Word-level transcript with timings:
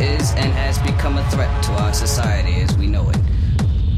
is 0.00 0.32
and 0.32 0.52
has 0.52 0.78
become 0.78 1.18
a 1.18 1.30
threat 1.30 1.62
to 1.64 1.72
our 1.72 1.92
society 1.92 2.60
as 2.60 2.76
we 2.76 2.86
know 2.86 3.08
it. 3.10 3.18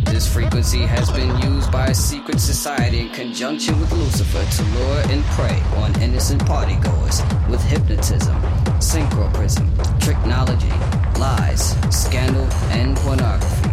This 0.06 0.32
frequency 0.32 0.80
has 0.80 1.10
been 1.10 1.36
used 1.42 1.70
by 1.70 1.86
a 1.86 1.94
secret 1.94 2.40
society 2.40 3.00
in 3.00 3.10
conjunction 3.10 3.78
with 3.80 3.92
Lucifer 3.92 4.44
to 4.44 4.62
lure 4.78 5.02
and 5.10 5.22
prey 5.36 5.60
on 5.76 6.00
innocent 6.00 6.42
partygoers 6.42 7.20
with 7.50 7.62
hypnotism, 7.64 8.34
synchroprism, 8.78 9.68
tricknology, 9.98 10.72
lies, 11.18 11.76
scandal, 11.90 12.46
and 12.70 12.96
pornography. 12.96 13.68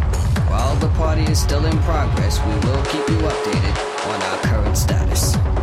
While 0.50 0.76
the 0.78 0.90
party 0.90 1.24
is 1.24 1.42
still 1.42 1.66
in 1.66 1.78
progress, 1.80 2.40
we 2.40 2.54
will 2.68 2.84
keep 2.86 3.08
you 3.10 3.20
updated 3.26 3.76
on 4.08 4.22
our 4.22 4.38
current 4.42 4.78
status. 4.78 5.63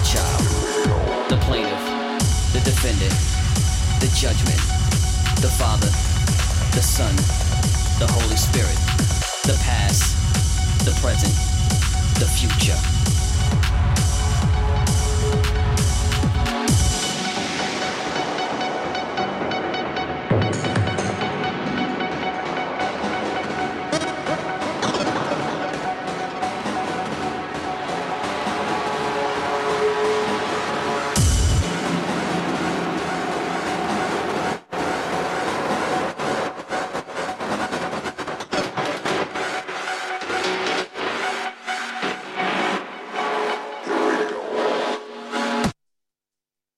the 0.00 0.06
child, 0.06 1.28
the 1.28 1.36
plaintiff, 1.44 2.52
the 2.52 2.60
defendant, 2.60 3.12
the 4.00 4.10
judgment, 4.16 4.60
the 5.42 5.50
Father, 5.58 5.88
the 6.74 6.82
Son, 6.82 7.14
the 7.98 8.10
Holy 8.10 8.36
Spirit, 8.36 8.78
the 9.44 9.58
past, 9.62 10.16
the 10.84 10.92
present, 11.00 11.34
the 12.18 12.26
future. 12.26 12.89